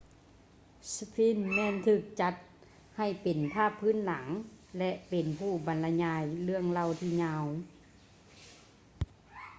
[0.93, 2.33] sphinx ແມ່ນຖືກຈັດ
[2.97, 4.25] ໃຫ້ເປັນພາບພື້ນຫຼັງ
[4.77, 7.45] ແລະ ເປັນຜູ້ບັນລະຍາຍເລື່ອງເລົ່າທີ່ຍາວ